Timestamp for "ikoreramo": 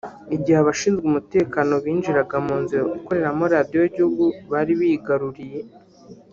2.97-3.43